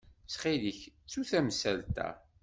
[0.23, 2.09] Ttxil-k, ttu tamsalt-a.